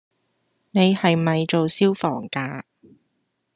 [0.71, 2.65] 你係咪做消防架